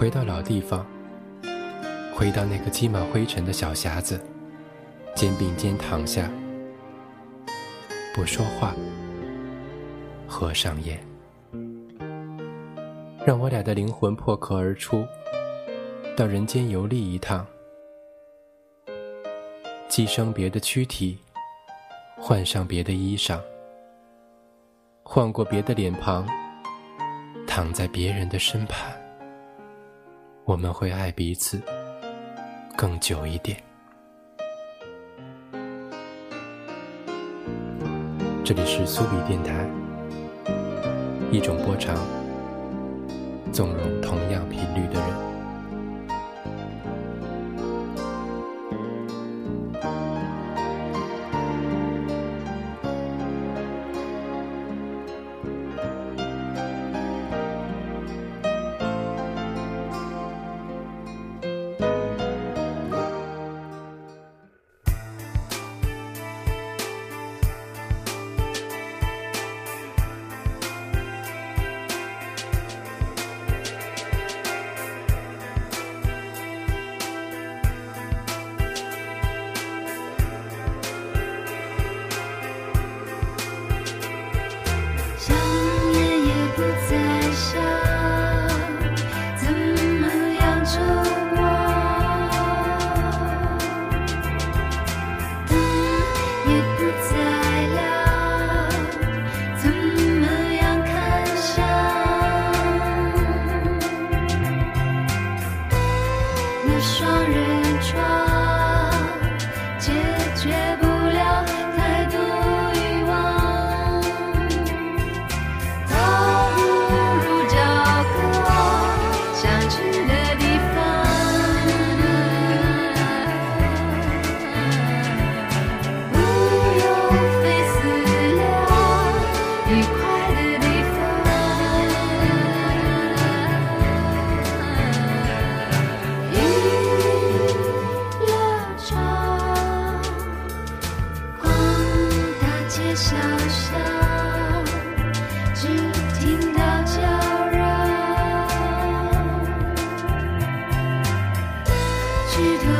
[0.00, 0.86] 回到老地方，
[2.14, 4.18] 回到那个积满灰尘的小匣子，
[5.14, 6.30] 肩并肩躺下，
[8.14, 8.74] 不说话，
[10.26, 10.98] 合上眼，
[13.26, 15.06] 让我俩的灵魂破壳而出，
[16.16, 17.46] 到人间游历一趟，
[19.86, 21.18] 寄生别的躯体，
[22.16, 23.38] 换上别的衣裳，
[25.02, 26.26] 换过别的脸庞，
[27.46, 28.98] 躺在别人的身畔。
[30.44, 31.60] 我们会爱彼此
[32.76, 33.56] 更久一点。
[38.44, 39.68] 这里是苏比电台，
[41.30, 41.96] 一种波长
[43.52, 45.09] 纵容同样频率的人。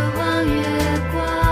[0.00, 0.62] 渴望月
[1.12, 1.49] 光。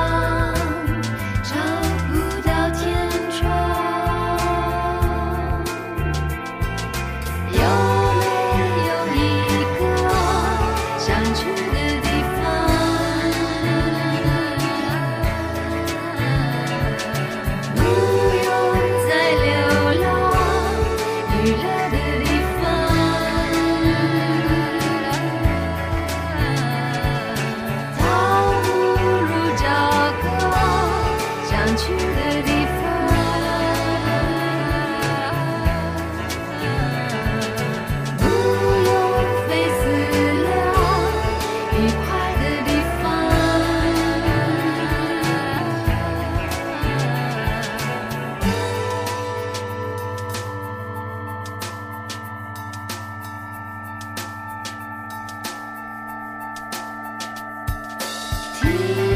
[58.61, 59.08] tea.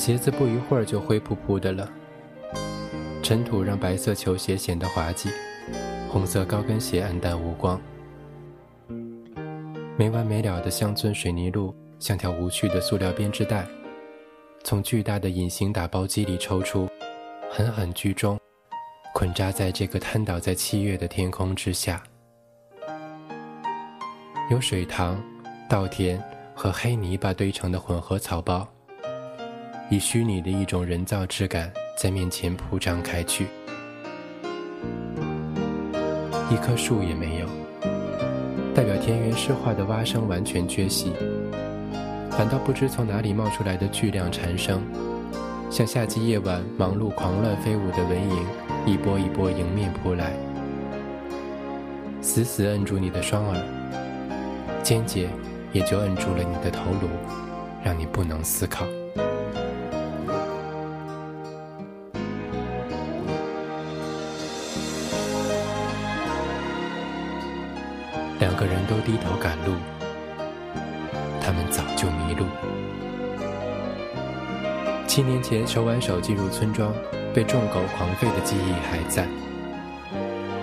[0.00, 1.86] 鞋子不一会儿就灰扑扑的了，
[3.22, 5.28] 尘土让白色球鞋显得滑稽，
[6.08, 7.78] 红色高跟鞋黯淡无光。
[9.98, 13.66] 没完没了的乡村水泥路像条无趣的塑料编织袋，
[14.64, 16.88] 从巨大的隐形打包机里抽出，
[17.50, 18.40] 狠狠居中，
[19.12, 22.02] 捆扎在这个瘫倒在七月的天空之下。
[24.50, 25.22] 有水塘、
[25.68, 26.18] 稻田
[26.54, 28.66] 和黑泥巴堆成的混合草包。
[29.92, 33.48] 以虚拟的一种人造质感在面前铺张开去。
[36.48, 37.46] 一棵树也没有，
[38.72, 41.12] 代表田园诗画的蛙声完全缺席，
[42.30, 44.80] 反倒不知从哪里冒出来的巨量蝉声，
[45.70, 48.44] 像夏季夜晚忙碌狂乱飞舞的蚊蝇，
[48.86, 50.32] 一波一波迎面扑来，
[52.22, 53.60] 死死摁住你的双耳，
[54.84, 55.28] 尖节
[55.72, 57.08] 也就摁住了你的头颅，
[57.82, 58.86] 让你不能思考。
[75.50, 76.94] 七年前手挽手进入村庄，
[77.34, 79.26] 被众狗狂吠的记忆还在，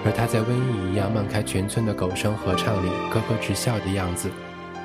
[0.05, 4.29] 而他在瘟疫一样漫开全村的狗声合唱里咯咯直笑的样子，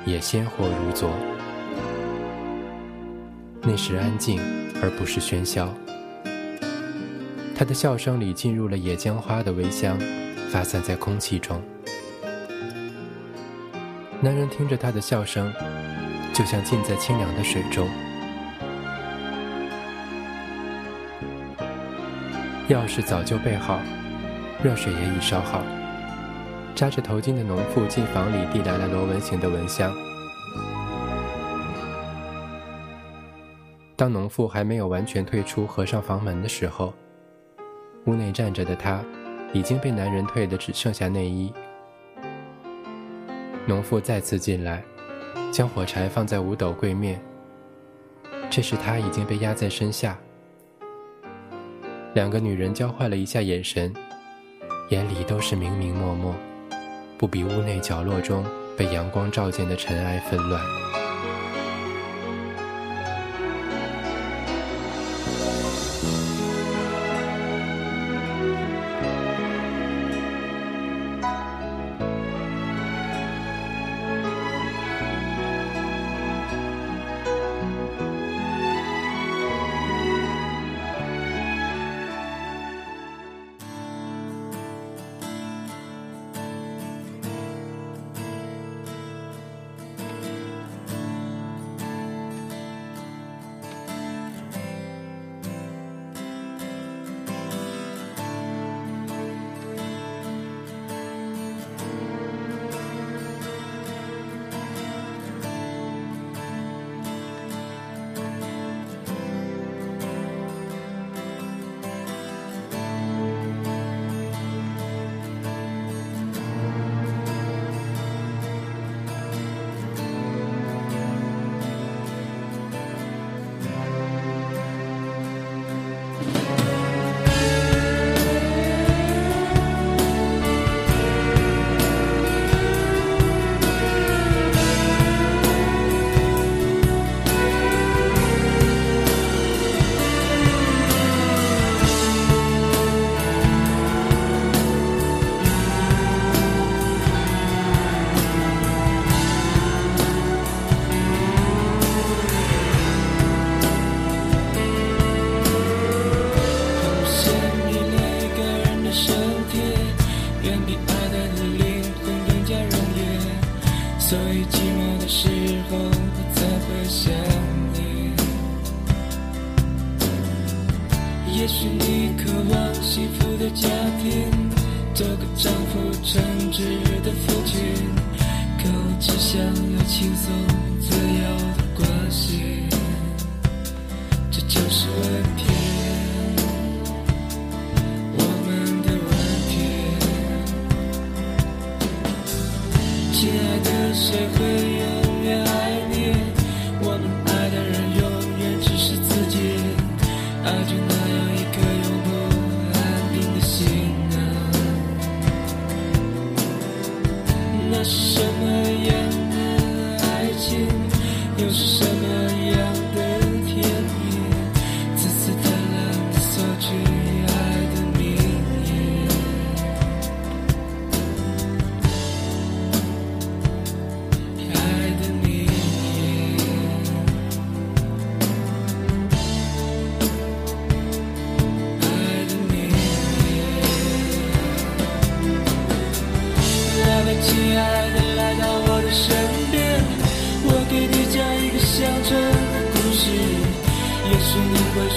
[0.05, 1.09] 也鲜活如昨。
[3.61, 4.41] 那时安静，
[4.81, 5.73] 而不是喧嚣。
[7.55, 9.97] 他的笑声里进入了野姜花的微香，
[10.49, 11.61] 发散在空气中。
[14.19, 15.53] 男人听着她的笑声，
[16.33, 17.87] 就像浸在清凉的水中。
[22.73, 23.79] 钥匙早就备好，
[24.63, 25.61] 热水也已烧好。
[26.73, 29.95] 扎着头巾的农妇进房里递来了螺纹形的蚊香。
[33.95, 36.91] 当农妇还没有完全退出、合上房门的时候，
[38.05, 38.99] 屋内站着的她，
[39.53, 41.53] 已经被男人褪的只剩下内衣。
[43.67, 44.83] 农妇再次进来，
[45.51, 47.21] 将火柴放在五斗柜面。
[48.49, 50.17] 这时她已经被压在身下。
[52.13, 53.91] 两个女人交换了一下眼神，
[54.89, 56.35] 眼里都是明明默默，
[57.17, 58.45] 不比屋内角落中
[58.77, 60.82] 被阳光照见的尘埃纷乱。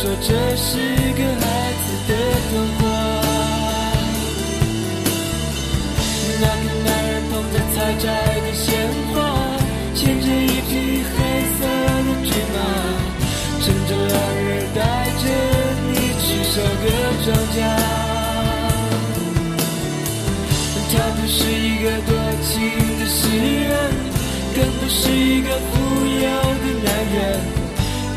[0.06, 0.78] 说这是
[1.18, 1.42] 个孩
[1.82, 2.14] 子的
[2.48, 2.80] 童话。
[6.40, 8.06] 那个男人捧着采摘
[8.38, 8.64] 的鲜
[9.10, 9.14] 花，
[9.96, 10.70] 牵着一匹
[11.10, 11.18] 黑
[11.58, 11.60] 色
[12.06, 12.56] 的骏马，
[13.60, 14.46] 趁着落日
[14.76, 14.78] 带
[15.18, 15.25] 着
[15.90, 16.84] 你去收割
[17.25, 17.58] 庄稼。
[20.88, 22.10] 他不是一个多
[22.42, 22.54] 情
[23.00, 23.18] 的诗
[23.64, 23.75] 人，
[24.54, 25.75] 更不是一个富
[26.06, 26.26] 有
[26.62, 27.18] 的男人，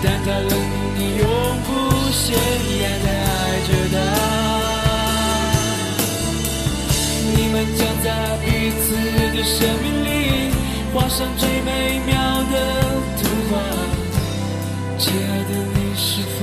[0.04, 0.54] 但他冷
[0.96, 1.26] 你永
[1.66, 1.68] 不
[2.30, 2.38] 显
[2.78, 3.32] 眼的爱
[3.68, 3.96] 着他。
[7.36, 8.08] 你们将在
[8.46, 8.48] 彼
[8.80, 8.86] 此
[9.36, 10.08] 的生命里
[10.94, 12.54] 画上最美妙的
[13.20, 13.52] 图画。
[15.00, 15.20] 亲爱
[15.50, 16.38] 的，你是否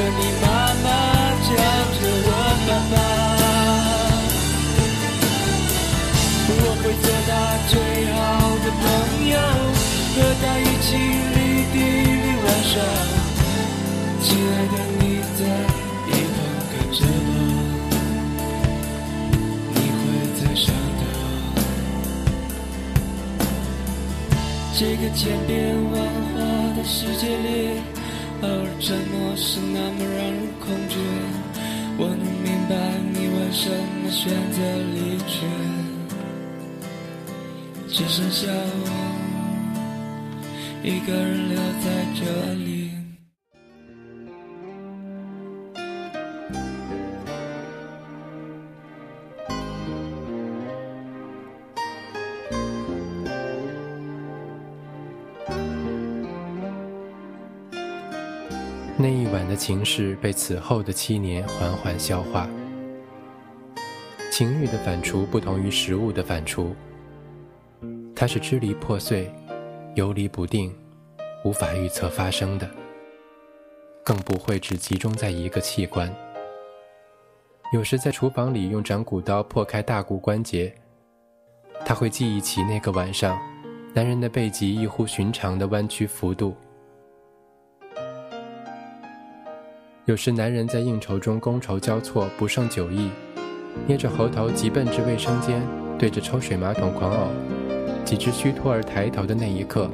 [0.00, 0.46] 着你妈
[0.82, 0.88] 妈，
[1.44, 2.28] 叫着我
[2.66, 2.94] 爸爸。
[6.48, 7.30] 我会做他
[7.68, 7.72] 最
[8.14, 8.18] 好
[8.64, 8.82] 的朋
[9.28, 9.36] 友，
[10.14, 10.88] 和他一起
[11.34, 11.36] 绿
[11.74, 11.76] 地
[12.16, 12.72] 里玩耍。
[14.22, 15.02] 亲爱的，你
[15.36, 15.38] 在
[16.08, 16.36] 一旁
[16.70, 17.30] 看着吧，
[19.74, 20.02] 你会
[20.40, 20.64] 在想
[20.98, 21.02] 他。
[24.78, 25.52] 这个千变
[25.92, 25.94] 万
[26.32, 26.36] 化
[26.74, 27.82] 的世界里，
[28.42, 30.96] 偶尔沉默是那么让人恐惧。
[31.98, 32.74] 我能明白
[33.12, 33.68] 你为什
[34.00, 34.58] 么选择
[34.94, 35.44] 离去，
[37.88, 38.86] 只剩下我
[40.82, 42.79] 一个人留在这里。
[59.02, 62.46] 那一晚的情事被此后的七年缓缓消化。
[64.30, 66.74] 情欲的反刍不同于食物的反刍，
[68.14, 69.32] 它是支离破碎、
[69.94, 70.70] 游离不定、
[71.46, 72.68] 无法预测发生的，
[74.04, 76.14] 更不会只集中在一个器官。
[77.72, 80.74] 有时在厨房里用斩骨刀破开大骨关节，
[81.86, 83.40] 他会记忆起那个晚上，
[83.94, 86.54] 男人的背脊异乎寻常的弯曲幅度。
[90.10, 93.10] 有时男人在应酬中觥筹交错，不胜酒意，
[93.86, 95.62] 捏着喉头急奔至卫生间，
[95.96, 97.28] 对着抽水马桶狂呕，
[98.04, 99.88] 几只虚脱而抬头的那一刻，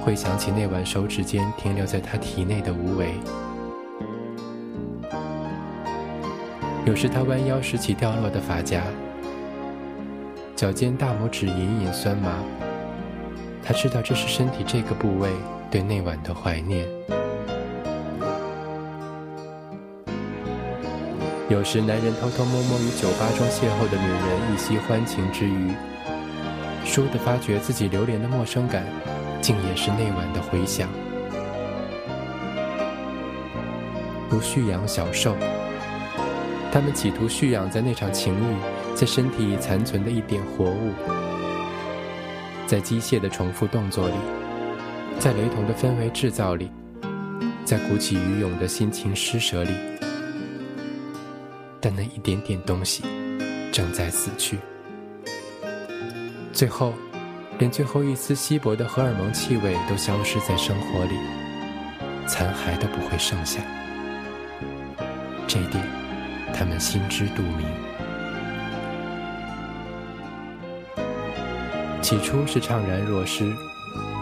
[0.00, 3.14] 会想起那晚手指间停留在他体内的无为。
[6.86, 8.84] 有时他弯腰拾起掉落的发夹，
[10.54, 12.38] 脚尖大拇指隐隐酸麻。
[13.60, 15.30] 他知道这是身体这个部位
[15.68, 16.86] 对那晚的怀念。
[21.50, 25.72] 有时男人偷偷摸摸与酒吧中邂逅的女人一夕欢情之余，
[26.86, 28.86] 倏地发觉自己流连的陌生感，
[29.42, 30.88] 竟也是那晚的回响，
[34.30, 35.34] 如蓄养小兽。
[36.70, 40.92] 他们企图蓄养在那场情欲在身体里残存的一点活物，
[42.64, 44.14] 在机械的重复动作里，
[45.18, 46.70] 在雷同的氛围制造里，
[47.64, 49.72] 在鼓起鱼涌的心情施舍里，
[51.80, 53.02] 但那一点点东西
[53.72, 54.58] 正在死去，
[56.52, 56.92] 最后，
[57.58, 61.14] 连最后一丝稀薄的荷尔蒙气味都消失在生活里，
[62.26, 63.60] 残骸都不会剩下。
[65.46, 66.00] 这一点。
[66.52, 67.66] 他们心知肚明。
[72.02, 73.50] 起初是怅然若失，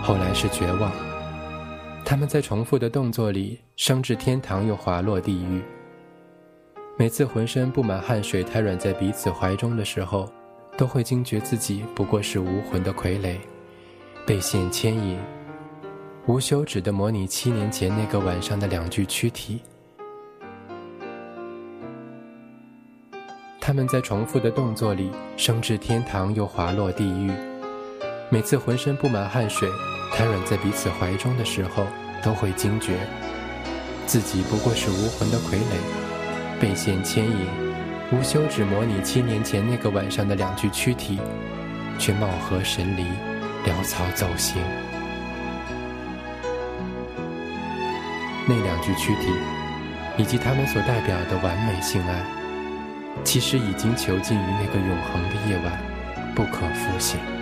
[0.02, 0.92] 后来是绝望。
[2.04, 5.62] 他们在重复的动作里升至天堂，又滑落地狱。
[7.00, 10.28] 每次浑身布满汗水、瘫软在彼此怀中的时候，
[10.76, 13.36] 都会惊觉自己不过是无魂的傀儡，
[14.26, 15.16] 被线牵引，
[16.26, 19.62] 无休止的模拟七年前那个晚上的两具躯体。
[23.60, 27.30] 他们在重复的动作里升至天堂，又滑落地狱。
[28.28, 29.70] 每次浑身布满汗水、
[30.12, 31.86] 瘫软在彼此怀中的时候，
[32.24, 32.98] 都会惊觉
[34.04, 36.07] 自己不过是无魂的傀儡，
[36.60, 37.46] 被线牵引，
[38.12, 41.18] 无休止模拟七年前那个晚上的两具躯体，
[41.98, 43.04] 却貌合神离，
[43.64, 44.60] 潦草走形。
[48.46, 49.28] 那两具躯体，
[50.16, 52.22] 以及他们所代表的完美性爱。
[53.24, 55.78] 其实已经囚禁于那个永恒的夜晚，
[56.34, 57.37] 不可复醒。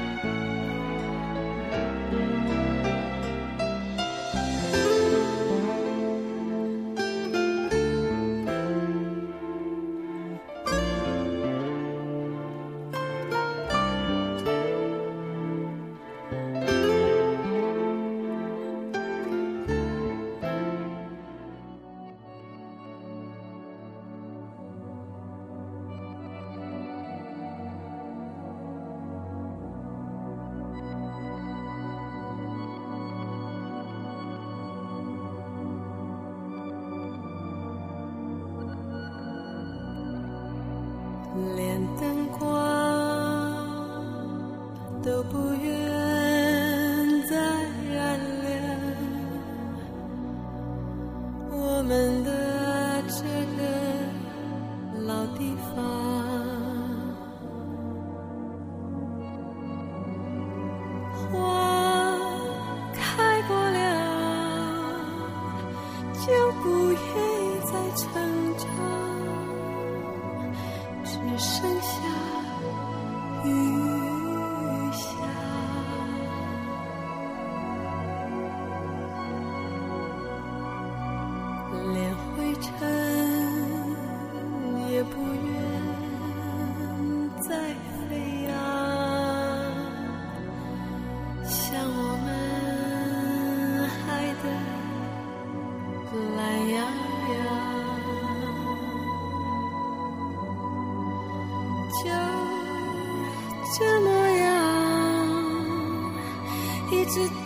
[107.18, 107.45] 我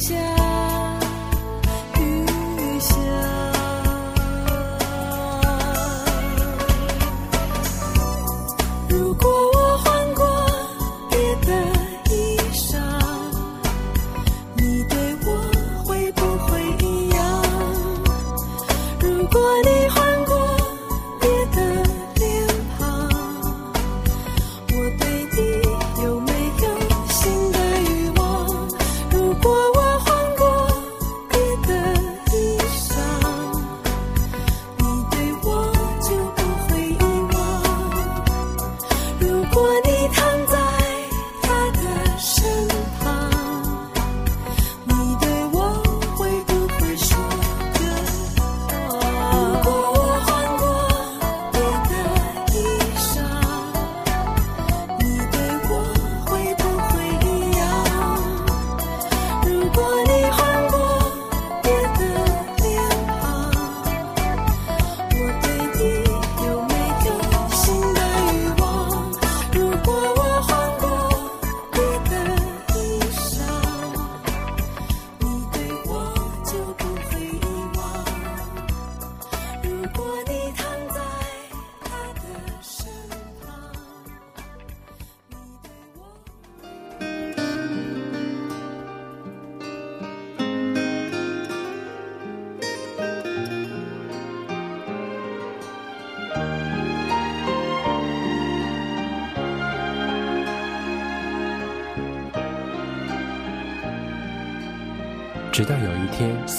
[0.00, 0.29] 下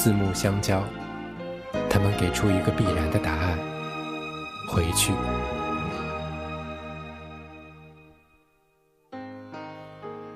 [0.04, 0.84] 四目相交，
[1.88, 3.56] 他们给出一个必然的答案：
[4.68, 5.14] 回去。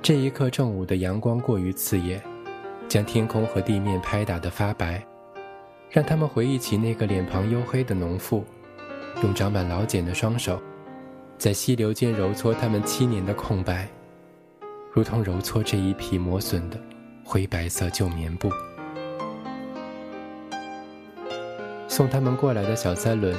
[0.03, 2.21] 这一刻，正午的阳光过于刺眼，
[2.87, 5.03] 将天空和地面拍打得发白，
[5.89, 8.45] 让他们回忆起那个脸庞黝黑的农妇，
[9.23, 10.61] 用长满老茧的双手，
[11.39, 13.87] 在溪流间揉搓他们七年的空白，
[14.93, 16.79] 如同揉搓这一匹磨损的
[17.23, 18.47] 灰白色旧棉布。
[21.95, 23.33] 送他们过来的小三轮，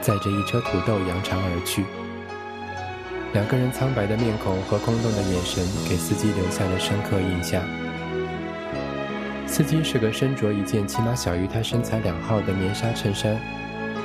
[0.00, 1.84] 载着一车土豆扬长而去。
[3.32, 7.62] 两个人苍白的面孔和空洞的眼神，给司机留下了深刻印象。
[9.46, 13.38] 司机是个身着一件起码小于他身材两号的棉纱衬衫，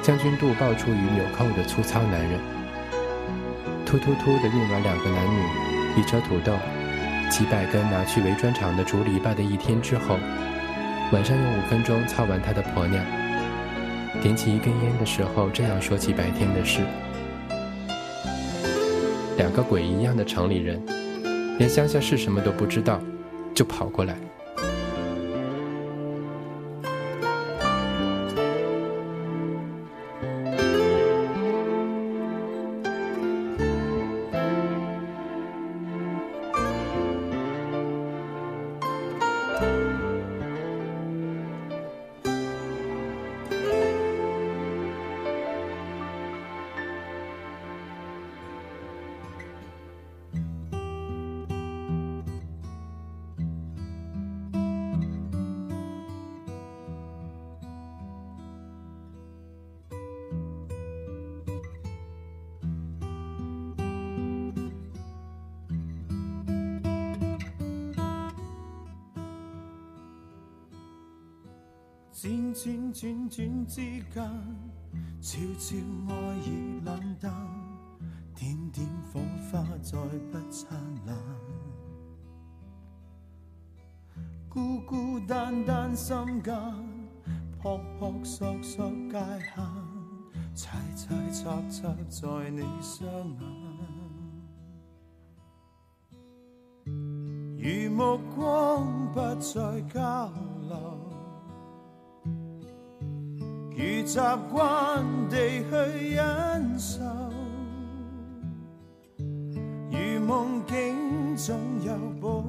[0.04, 2.40] 将军肚爆出于纽扣的粗糙男人。
[3.84, 5.42] 突突突的运完两个男女，
[5.98, 6.54] 一车土豆，
[7.32, 10.20] 几百根拿去围砖厂的竹篱笆的一天之后，
[11.12, 13.04] 晚上用五分钟操完他的婆娘。
[14.22, 16.82] 点起一根烟的时候，这样说起白天的事。
[19.38, 20.80] 两个鬼一样的城里人，
[21.58, 23.02] 连乡下是什么都不知道，
[23.56, 24.16] 就跑过来。
[72.22, 73.82] 转转转转之
[74.14, 74.24] 间，
[75.20, 75.76] 悄悄
[76.08, 77.34] 爱意冷淡，
[78.36, 79.20] 点点火
[79.52, 79.98] 花再
[80.32, 81.18] 不灿烂，
[84.48, 86.56] 孤孤单单心间，
[87.60, 89.58] 扑扑索索界限，
[90.54, 93.10] 猜猜测测在你双
[96.86, 96.94] 眼，
[97.58, 100.32] 如目光不再交。
[103.74, 104.20] 如习
[104.52, 107.02] 惯地去忍受，
[109.90, 112.44] 如梦境总有保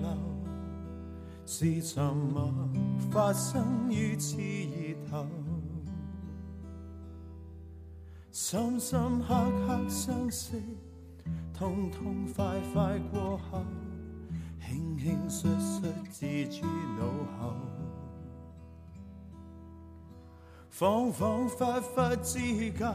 [0.00, 0.08] 留，
[1.44, 2.52] 是沉默
[3.10, 5.26] 发生于刺热头，
[8.30, 9.34] 深深刻
[9.66, 10.62] 刻相识，
[11.52, 13.64] 痛痛快快过后，
[14.64, 16.66] 轻轻率率置诸
[16.98, 17.02] 脑
[17.40, 17.77] 后。
[20.78, 22.38] 恍恍惚惚之
[22.70, 22.88] 间，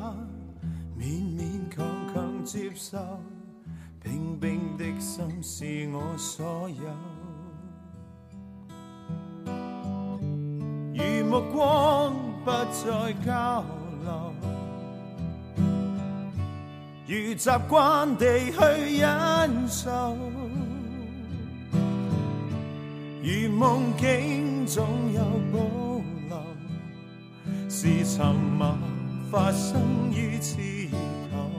[0.97, 1.03] 勉
[1.35, 2.97] 勉强强接受，
[4.01, 6.85] 冰冰的心是我所有。
[10.93, 12.15] 如目光
[12.45, 13.65] 不再交
[14.05, 14.33] 流，
[17.05, 20.15] 如习惯地去忍受，
[23.21, 25.19] 如梦境总有
[25.51, 25.92] 保。
[27.85, 28.77] 是沉默
[29.29, 30.55] 发生于刺
[31.29, 31.51] 头，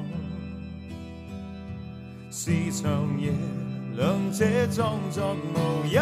[2.30, 3.30] 是长夜，
[3.94, 6.00] 两者装作无忧。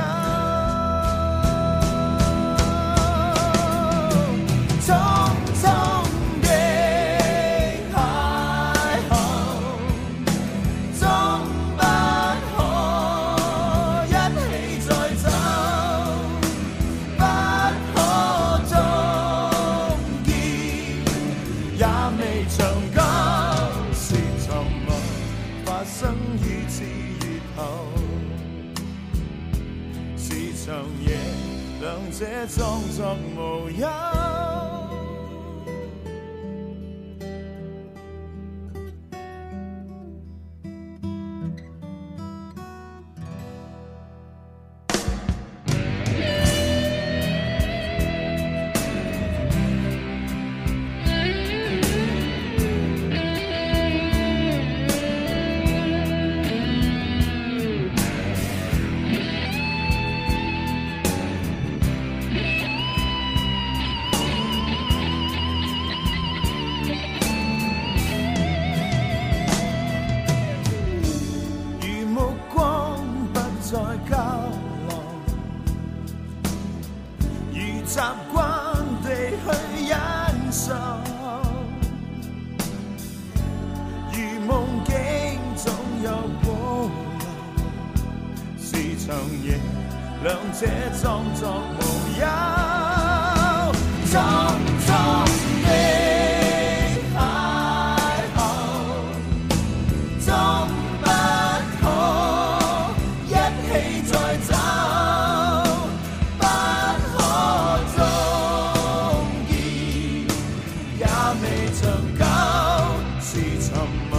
[114.10, 114.18] 默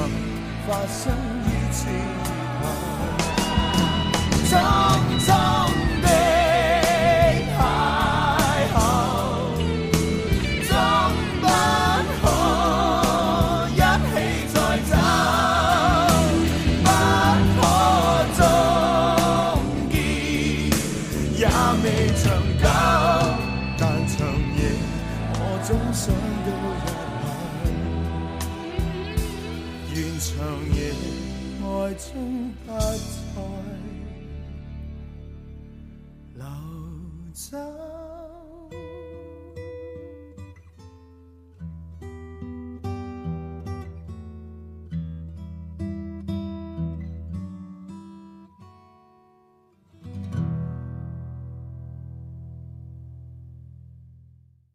[0.68, 1.14] 发生
[1.46, 1.88] 于此
[4.56, 4.83] 后。